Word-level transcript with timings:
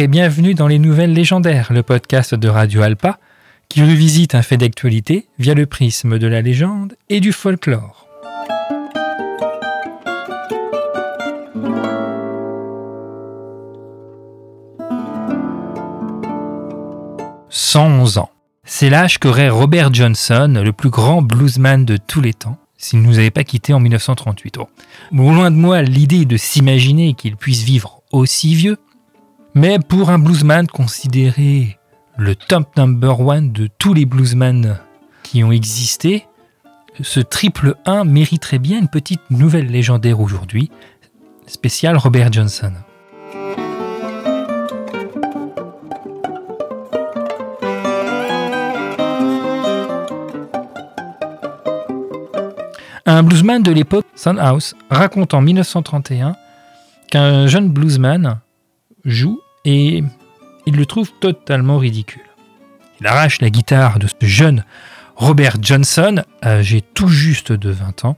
Et 0.00 0.06
bienvenue 0.06 0.54
dans 0.54 0.68
les 0.68 0.78
Nouvelles 0.78 1.12
Légendaires, 1.12 1.72
le 1.72 1.82
podcast 1.82 2.32
de 2.32 2.48
Radio 2.48 2.82
Alpa 2.82 3.18
qui 3.68 3.82
revisite 3.82 4.36
un 4.36 4.42
fait 4.42 4.56
d'actualité 4.56 5.26
via 5.40 5.54
le 5.54 5.66
prisme 5.66 6.20
de 6.20 6.28
la 6.28 6.40
légende 6.40 6.94
et 7.08 7.18
du 7.18 7.32
folklore. 7.32 8.06
«111 17.48 18.18
ans. 18.18 18.30
C'est 18.62 18.90
l'âge 18.90 19.18
qu'aurait 19.18 19.48
Robert 19.48 19.92
Johnson, 19.92 20.62
le 20.64 20.72
plus 20.72 20.90
grand 20.90 21.22
bluesman 21.22 21.84
de 21.84 21.96
tous 21.96 22.20
les 22.20 22.34
temps, 22.34 22.58
s'il 22.76 23.02
ne 23.02 23.06
nous 23.08 23.18
avait 23.18 23.32
pas 23.32 23.42
quittés 23.42 23.72
en 23.72 23.80
1938. 23.80 24.58
Bon, 25.10 25.34
loin 25.34 25.50
de 25.50 25.56
moi 25.56 25.82
l'idée 25.82 26.24
de 26.24 26.36
s'imaginer 26.36 27.14
qu'il 27.14 27.34
puisse 27.34 27.64
vivre 27.64 28.02
aussi 28.12 28.54
vieux, 28.54 28.78
mais 29.58 29.80
pour 29.80 30.10
un 30.10 30.20
bluesman 30.20 30.68
considéré 30.68 31.78
le 32.16 32.36
top 32.36 32.76
number 32.76 33.18
one 33.18 33.50
de 33.50 33.66
tous 33.66 33.92
les 33.92 34.06
bluesmen 34.06 34.78
qui 35.24 35.42
ont 35.42 35.50
existé, 35.50 36.28
ce 37.02 37.18
triple 37.18 37.74
1 37.84 38.04
mériterait 38.04 38.60
bien 38.60 38.78
une 38.78 38.86
petite 38.86 39.20
nouvelle 39.30 39.66
légendaire 39.66 40.20
aujourd'hui, 40.20 40.70
spéciale 41.48 41.96
Robert 41.96 42.32
Johnson. 42.32 42.72
Un 53.06 53.22
bluesman 53.24 53.60
de 53.64 53.72
l'époque, 53.72 54.06
Sunhouse, 54.14 54.76
raconte 54.88 55.34
en 55.34 55.40
1931 55.40 56.36
qu'un 57.10 57.48
jeune 57.48 57.70
bluesman 57.70 58.38
joue 59.04 59.40
et 59.68 60.02
il 60.64 60.76
le 60.76 60.86
trouve 60.86 61.12
totalement 61.20 61.76
ridicule. 61.76 62.22
Il 63.00 63.06
arrache 63.06 63.42
la 63.42 63.50
guitare 63.50 63.98
de 63.98 64.06
ce 64.06 64.26
jeune 64.26 64.64
Robert 65.14 65.56
Johnson, 65.60 66.24
âgé 66.42 66.80
tout 66.80 67.08
juste 67.08 67.52
de 67.52 67.70
20 67.70 68.06
ans, 68.06 68.16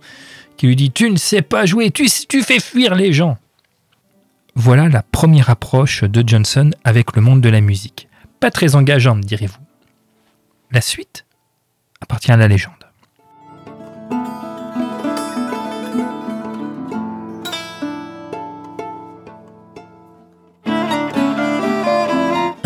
qui 0.56 0.68
lui 0.68 0.76
dit 0.76 0.92
Tu 0.92 1.10
ne 1.10 1.16
sais 1.16 1.42
pas 1.42 1.66
jouer, 1.66 1.90
tu, 1.90 2.08
fais 2.08 2.60
fuir 2.60 2.94
les 2.94 3.12
gens. 3.12 3.36
Voilà 4.54 4.88
la 4.88 5.02
première 5.02 5.50
approche 5.50 6.04
de 6.04 6.26
Johnson 6.26 6.70
avec 6.84 7.16
le 7.16 7.22
monde 7.22 7.40
de 7.40 7.48
la 7.48 7.60
musique. 7.60 8.08
Pas 8.38 8.52
très 8.52 8.76
engageante, 8.76 9.22
direz-vous. 9.22 9.58
La 10.70 10.80
suite 10.80 11.26
appartient 12.00 12.30
à 12.30 12.36
la 12.36 12.46
légende. 12.46 12.74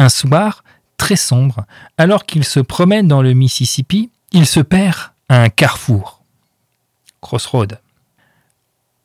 Un 0.04 0.10
soir, 0.10 0.64
très 0.98 1.16
sombre, 1.16 1.64
alors 1.96 2.26
qu'il 2.26 2.44
se 2.44 2.60
promène 2.60 3.08
dans 3.08 3.22
le 3.22 3.32
Mississippi, 3.32 4.10
il 4.32 4.44
se 4.44 4.60
perd 4.60 5.12
à 5.30 5.40
un 5.40 5.48
carrefour. 5.48 6.22
Crossroad. 7.22 7.80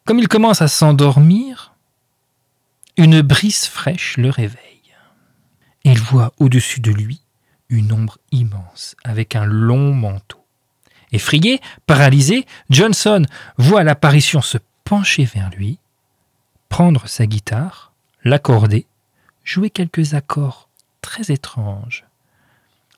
Comme 0.03 0.19
il 0.19 0.27
commence 0.27 0.61
à 0.61 0.67
s'endormir, 0.67 1.73
une 2.97 3.21
brise 3.21 3.63
fraîche 3.63 4.17
le 4.17 4.29
réveille. 4.29 4.91
Il 5.85 5.99
voit 5.99 6.33
au-dessus 6.37 6.81
de 6.81 6.91
lui 6.91 7.21
une 7.69 7.93
ombre 7.93 8.17
immense 8.33 8.97
avec 9.05 9.37
un 9.37 9.45
long 9.45 9.93
manteau. 9.93 10.43
Effrayé, 11.13 11.61
paralysé, 11.85 12.45
Johnson 12.69 13.25
voit 13.57 13.85
l'apparition 13.85 14.41
se 14.41 14.57
pencher 14.83 15.23
vers 15.23 15.49
lui, 15.51 15.79
prendre 16.67 17.07
sa 17.07 17.25
guitare, 17.25 17.93
l'accorder, 18.25 18.85
jouer 19.45 19.69
quelques 19.69 20.13
accords 20.13 20.68
très 21.01 21.31
étrange, 21.31 22.05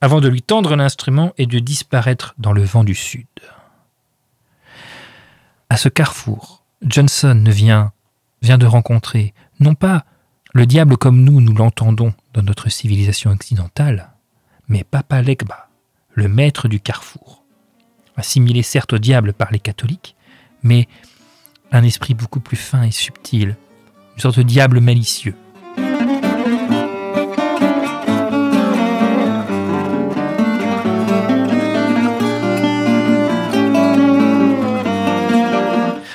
avant 0.02 0.22
de 0.22 0.28
lui 0.28 0.42
tendre 0.42 0.76
l'instrument 0.76 1.34
et 1.38 1.46
de 1.46 1.60
disparaître 1.60 2.34
dans 2.38 2.54
le 2.54 2.64
vent 2.64 2.84
du 2.84 2.96
sud. 2.96 3.28
À 5.70 5.78
ce 5.78 5.90
carrefour, 5.90 6.64
Johnson 6.82 7.44
vient, 7.48 7.94
vient 8.42 8.58
de 8.58 8.66
rencontrer 8.66 9.34
non 9.60 9.76
pas 9.76 10.06
le 10.54 10.66
diable 10.66 10.98
comme 10.98 11.24
nous 11.24 11.40
nous 11.40 11.54
l'entendons 11.54 12.14
dans 12.34 12.44
notre 12.44 12.70
civilisation 12.70 13.32
occidentale, 13.32 14.12
mais 14.68 14.84
Papa 14.84 15.22
Legba, 15.22 15.70
le 16.14 16.28
maître 16.28 16.68
du 16.68 16.80
carrefour, 16.80 17.44
assimilé 18.18 18.64
certes 18.64 18.94
au 18.94 18.98
diable 18.98 19.34
par 19.34 19.52
les 19.52 19.60
catholiques, 19.60 20.16
mais 20.64 20.88
un 21.72 21.84
esprit 21.84 22.14
beaucoup 22.14 22.40
plus 22.40 22.58
fin 22.58 22.84
et 22.84 22.92
subtil, 22.92 23.56
une 24.16 24.22
sorte 24.22 24.38
de 24.38 24.44
diable 24.44 24.80
malicieux. 24.82 25.36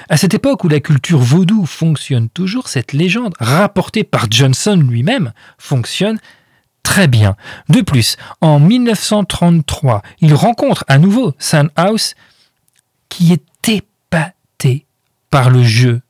À 0.09 0.17
cette 0.17 0.35
époque 0.35 0.65
où 0.65 0.69
la 0.69 0.81
culture 0.81 1.19
vaudou 1.19 1.67
fonctionne 1.67 2.29
toujours, 2.29 2.69
cette 2.69 2.93
légende, 2.93 3.35
rapportée 3.41 4.05
par 4.05 4.31
Johnson 4.31 4.77
lui-même, 4.77 5.33
fonctionne 5.59 6.19
très 6.83 7.09
bien. 7.09 7.37
De 7.69 7.81
plus, 7.81 8.17
en 8.41 8.61
1933, 8.61 10.03
il 10.21 10.35
rencontre 10.35 10.85
à 10.87 10.99
nouveau 10.99 11.35
House 11.75 12.15
qui 13.09 13.33
est 13.33 13.69
épaté 13.69 14.87
par 15.31 15.51
le 15.51 15.65
jeu 15.65 16.03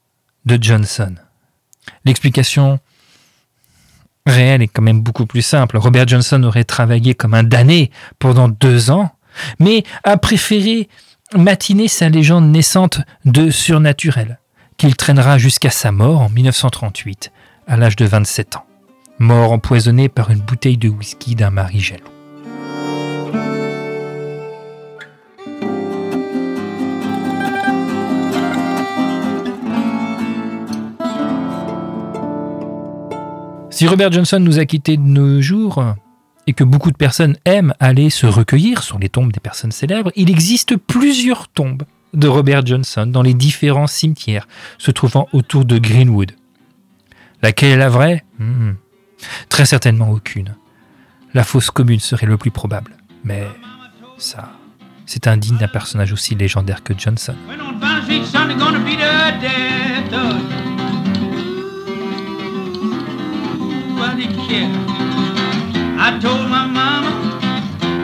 de 0.45 0.63
Johnson. 0.63 1.15
L'explication 2.05 2.79
réelle 4.27 4.63
est 4.63 4.69
quand 4.69 4.83
même 4.83 5.01
beaucoup 5.01 5.27
plus 5.27 5.43
simple. 5.43 5.79
Robert 5.79 6.07
Johnson 6.07 6.43
aurait 6.43 6.65
travaillé 6.65 7.15
comme 7.15 7.35
un 7.35 7.43
damné 7.43 7.91
pendant 8.19 8.49
deux 8.49 8.91
ans, 8.91 9.11
mais 9.59 9.85
a 10.05 10.19
préféré 10.19 10.89
matiner 11.35 11.89
sa 11.89 12.09
légende 12.09 12.51
naissante 12.51 13.01
de 13.25 13.51
surnaturel, 13.51 14.39
qu'il 14.77 14.97
traînera 14.97 15.39
jusqu'à 15.39 15.71
sa 15.71 15.93
mort 15.93 16.21
en 16.21 16.29
1938, 16.29 17.33
à 17.67 17.77
l'âge 17.77 17.97
de 17.97 18.05
27 18.05 18.57
ans, 18.57 18.67
mort 19.19 19.53
empoisonné 19.53 20.09
par 20.09 20.31
une 20.31 20.41
bouteille 20.41 20.77
de 20.77 20.89
whisky 20.89 21.35
d'un 21.35 21.51
mari 21.51 21.81
jaloux. 21.81 22.05
Si 33.71 33.87
Robert 33.87 34.11
Johnson 34.11 34.41
nous 34.41 34.59
a 34.59 34.65
quittés 34.65 34.97
de 34.97 35.03
nos 35.03 35.43
jours, 35.43 35.85
et 36.47 36.53
que 36.53 36.65
beaucoup 36.65 36.91
de 36.91 36.97
personnes 36.97 37.37
aiment 37.45 37.75
aller 37.81 38.11
se 38.11 38.27
recueillir 38.27 38.83
sur 38.83 38.99
les 38.99 39.09
tombes 39.09 39.33
des 39.33 39.41
personnes 39.41 39.73
célèbres, 39.73 40.13
il 40.17 40.31
existe 40.31 40.77
plusieurs 40.77 41.49
tombes 41.49 41.83
de 42.15 42.29
Robert 42.29 42.65
Johnson 42.65 43.07
dans 43.07 43.23
les 43.23 43.35
différents 43.35 43.87
cimetières 43.87 44.47
se 44.79 44.91
trouvant 44.91 45.29
autour 45.33 45.65
de 45.65 45.79
Greenwood. 45.79 46.33
Laquelle 47.43 47.73
est 47.73 47.77
la 47.77 47.89
vraie? 47.89 48.25
Hmm. 48.39 48.73
Très 49.49 49.67
certainement 49.67 50.11
aucune. 50.11 50.55
La 51.35 51.45
fosse 51.45 51.71
commune 51.71 52.01
serait 52.01 52.27
le 52.27 52.37
plus 52.37 52.51
probable. 52.51 52.97
Mais 53.25 53.47
ça, 54.19 54.53
c'est 55.05 55.27
indigne 55.27 55.59
d'un 55.59 55.69
personnage 55.69 56.13
aussi 56.13 56.35
légendaire 56.35 56.83
que 56.83 56.95
Johnson. 56.97 57.35
I 66.09 66.21
told 66.21 66.49
my 66.49 66.65
mama, 66.65 67.11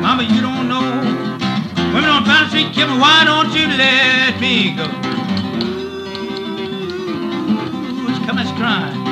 Mama, 0.00 0.24
you 0.24 0.40
don't 0.40 0.66
know. 0.66 0.82
Women 1.94 2.10
on 2.10 2.24
Pine 2.24 2.48
Street 2.48 2.72
kill 2.72 2.88
me, 2.88 2.98
why 2.98 3.22
don't 3.24 3.54
you 3.54 3.68
let 3.78 4.40
me 4.40 4.74
go? 4.74 4.86
Ooh, 8.02 8.08
it's 8.10 8.18
coming 8.26 8.48
crying. 8.56 9.11